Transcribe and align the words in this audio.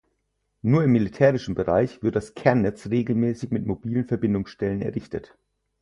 Nur 0.63 0.83
im 0.83 0.93
militärischen 0.93 1.53
Bereich 1.53 2.01
wird 2.01 2.15
das 2.15 2.33
Kernnetz 2.33 2.87
regelmäßig 2.89 3.51
mit 3.51 3.67
mobilen 3.67 4.07
Verbindungsstellen 4.07 4.81
errichtet. 4.81 5.37